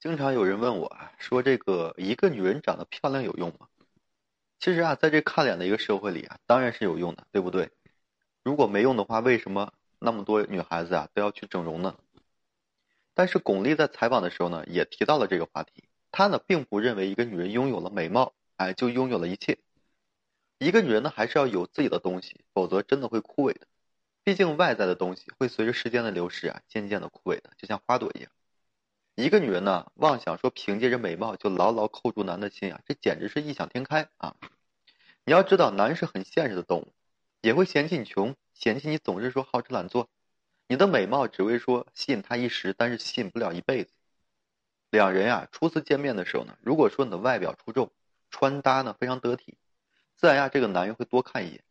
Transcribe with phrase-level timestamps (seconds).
[0.00, 3.68] 经常有人问我啊，说这个一个女人长得漂亮有用吗？
[4.58, 7.70] 其实啊，在这看脸的一个社会里啊，当然是有用的，对不对？
[8.42, 11.98] 如果没用的话，为什么那么多女孩子啊都要去整容呢？
[13.12, 15.84] 但是巩俐在采访的时候呢，也提到了这个话题。
[16.10, 19.58] 她呢，并不认为一个女人拥有了美貌，哎，就拥有了一切。
[20.58, 23.66] 一个女人呢，还是要有自己的东西，否则真的会枯萎的。
[24.24, 28.32] 毕竟外在的东西会随着时间的流逝啊，渐渐的枯萎的，就像花朵一样。
[29.20, 34.36] 一个女人呢，妄想说凭借着美貌就牢牢扣住男的心啊，这简直是异想天开啊！
[35.24, 36.92] 你要知道，男人是很现实的动物，
[37.40, 40.08] 也会嫌弃你穷，嫌弃你总是说好吃懒做。
[40.68, 43.90] 你的美貌只会说吸引他一时，但是吸引不了一辈子。
[44.90, 47.90] 两人呀，初次见面的时候呢，如果说你的外表出众，
[48.30, 49.58] 穿搭呢非常得体，
[50.16, 51.62] 自然呀，这个男人会多看一眼，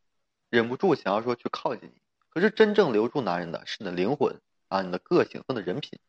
[0.50, 2.02] 忍不住想要说去靠近你。
[2.30, 6.00] 可是真正留住男人的是你的灵魂啊，你的个性和你的人品。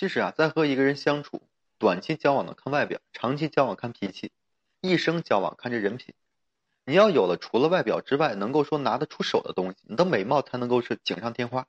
[0.00, 1.42] 其实啊，在和一个人相处，
[1.76, 4.32] 短期交往呢看外表，长期交往看脾气，
[4.80, 6.14] 一生交往看这人品。
[6.86, 11.66] 你要有了除了外表之外能够说拿得出手的东西，你的美貌才能够是锦上添花。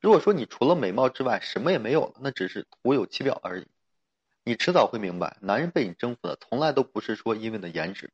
[0.00, 3.66] 如果说你除了美貌之外什么也没有了，那只是徒有其表而已。
[4.44, 8.12] 你迟早会明白，男人被你征服的从来都不是说因为你的颜值，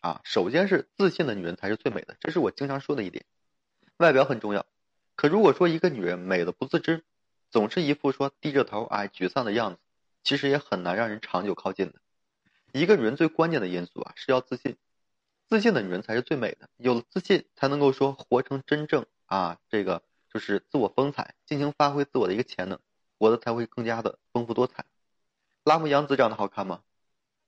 [0.00, 3.24] 啊，首先是自信的女人才是最美的，这是我经常说的一点。
[3.98, 4.66] 外表很重要，
[5.14, 7.04] 可如果说一个女人美的不自知。
[7.50, 9.78] 总是一副说低着头哎沮丧的样子，
[10.24, 11.94] 其实也很难让人长久靠近的。
[12.72, 14.76] 一个女人最关键的因素啊是要自信，
[15.48, 16.68] 自信的女人才是最美的。
[16.76, 22.78] 有了自信，才能够说活成真正啊这个就是自我风采，进行发挥自我的一个潜能，
[23.18, 24.84] 活得才会更加的丰富多彩。
[25.64, 26.82] 拉姆杨子长得好看吗？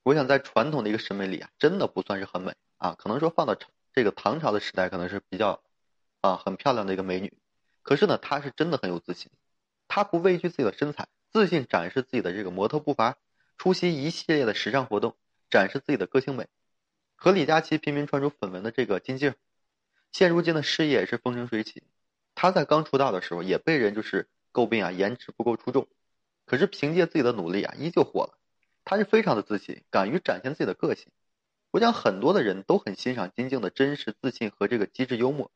[0.04, 2.94] 我想在传统的一个审美里啊，真的不算是很美啊。
[2.98, 3.54] 可能说放到
[3.92, 5.62] 这个唐朝的时代，可能是比较
[6.22, 7.36] 啊很漂亮的一个美女。
[7.82, 9.30] 可是呢，她是真的很有自信。
[9.88, 13.16] 她不畏惧自己的身材，自信展示自己的这个模特步伐，
[13.56, 15.16] 出席一系列的时尚活动，
[15.50, 16.46] 展示自己的个性美。
[17.16, 19.34] 和李佳琦频频传出绯闻的这个金靖，
[20.12, 21.82] 现如今的事业也是风生水起。
[22.36, 25.88] 她在刚出道的时候也被人就是诟病啊，颜值不够出众。
[26.44, 28.38] 可是凭借自己的努力啊，依旧火了。
[28.84, 31.10] 她是非常的自信，敢于展现自己的个性。
[31.70, 35.50] 我想很多的人都很欣赏金靖的真实自信和这个机智幽默。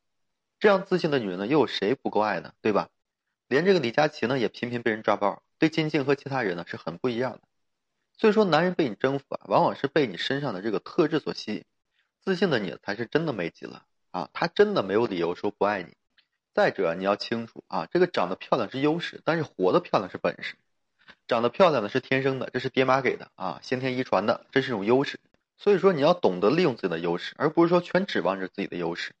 [0.59, 2.53] 这样自信的女人呢，又有谁不够爱呢？
[2.61, 2.89] 对吧？
[3.53, 7.41] 连这个李佳琦呢，也频频被人抓包，对金靖和其他人呢是很不一样的。
[8.17, 11.63] 所以说，男人被你征服啊，往往是被你身上的这个特质所吸引。
[12.19, 15.93] 自信的你才是真的美极了啊，他真的没有理由说不爱你。
[16.55, 20.55] 再者，你要清楚啊，这个长得漂亮是优势，但是活得漂亮是本事。
[21.27, 25.19] 长得漂亮的是天生的，这是爹妈给的啊，先天遗传的，这是一种优势。
[25.59, 29.13] 所以说，你要懂得利用自己的优势，而不是说全指望着自己的优势。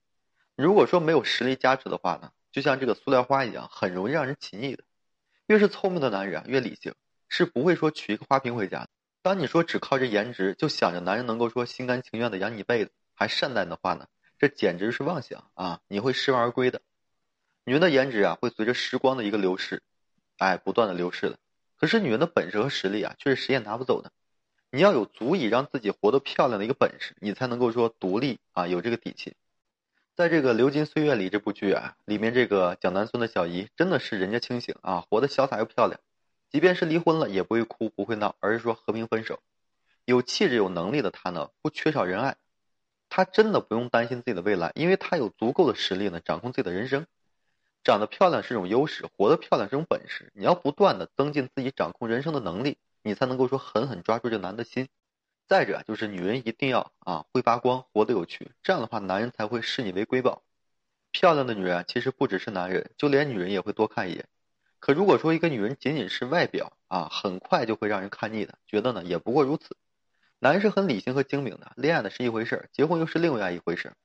[0.55, 2.31] 如果说没有实力加持的话呢？
[2.53, 4.85] 就像这个塑料花一样，很容易让人起腻的。
[5.47, 6.93] 越是聪明的男人啊，越理性，
[7.27, 8.87] 是不会说娶一个花瓶回家。
[9.21, 15.81] 当你说只靠着颜值就想着男人能够说心甘情愿的养你一辈子，还善待你的话呢，这简直是妄想啊！
[15.87, 16.81] 你会失望而归的。
[17.65, 19.81] 女人的颜值啊，会随着时光的一个流逝，
[20.37, 21.39] 哎，不断的流逝的。
[21.75, 24.11] 可是女人的本事和实力啊，却是谁也拿不走的。
[24.69, 29.35] 你要有足以让自己活得漂亮的一个本事，你才能够说独立啊，有这个底气。
[30.15, 35.99] 在这个《流金岁月》里，这部剧啊，里面这个蒋南孙的小姨真的是人家清醒啊，活得潇洒又漂亮，
[36.51, 39.39] 即便是离婚了也不会哭不会闹，而是说和平分手。
[40.05, 42.37] 有气质有能力的她呢，不缺少人爱，
[43.09, 47.07] 她真的不用担心自己的未来，因为她有足够的实力呢，掌控自己的人生。
[47.83, 50.31] 长得漂亮是一种优势，活得漂亮是一种本事。
[50.35, 54.87] 你要不断的增进自己掌控人生的能力，你才能够说狠狠抓住这男的心。
[55.47, 60.41] 再者就是女人一定要啊会发光，活得有趣，这样的话男人才会视你为瑰宝。
[61.11, 64.27] 漂亮的女人其实不只是男人，就连女人也会多看一眼。
[64.79, 69.77] 可如果说一个女人仅仅是外表啊，很快就会让人看腻的，觉得呢也不过如此。
[70.39, 73.95] 男人是很理性和精明的，恋爱的是一回事儿，结婚又是另外一回事儿。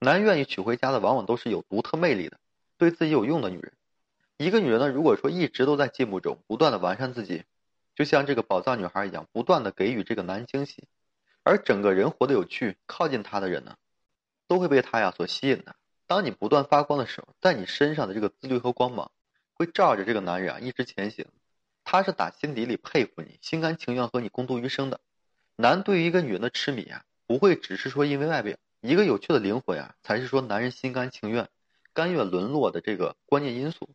[0.00, 2.38] 男人愿意娶回家的往往都是有独特魅力的，
[2.78, 3.72] 对自己有用的女人。
[4.36, 7.44] 一个女人呢，如果说一直都在进步中，不断的完善自己。
[7.94, 10.88] 就像这个宝藏女孩一样，不断的给予这个男人惊喜，
[11.42, 13.76] 而整个人活得有趣，靠近他的人呢，
[14.48, 15.76] 都会被他呀所吸引的。
[16.06, 19.10] 当你不断发光的时候，在你身上的这个自律和光芒，
[19.54, 21.26] 会照着这个男人啊一直前行。
[21.84, 25.00] 他是打心底里佩服你，心甘情愿和你共度余生的。
[25.56, 31.48] 男对于一个女人的痴迷啊，不会只是说因为外表，一个有趣的灵魂啊，才是说男人心甘情愿、
[31.92, 33.88] 甘愿沦落的这个关键因素。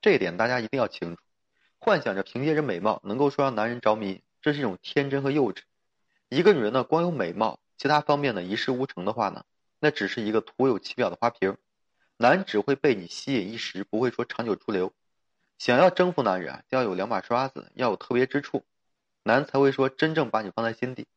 [0.00, 1.22] 这一点大家一定要清楚。
[1.84, 5.62] 幻想着凭借着美貌能够说让男人着迷，这是一种天真和幼稚。
[6.28, 9.44] 一个女人呢，光有美貌，其他方面呢一事无成的话呢，
[9.80, 11.56] 那只是一个徒有其表的花瓶。
[12.18, 14.92] 男只会被你吸引一时，不会说长久驻留。
[15.58, 18.64] 想要征服男人啊，要有两把刷子，要有特别之处，
[19.24, 21.08] 男才会说真正把你放在心底。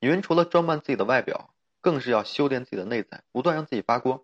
[0.00, 1.52] 女人除了装扮自己的外表，
[1.82, 4.22] 更是要修炼自己的内在，不断让自己发光。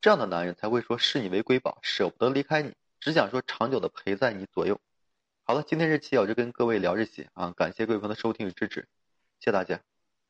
[0.00, 4.78] 这样的男人才会说视你为瑰宝，舍不得离开你，只想说长久的陪在你左右。
[5.46, 8.88] 好了今天这期我就跟各位聊这些啊感谢各位朋友的收听与支持
[9.40, 9.93] 谢谢大家。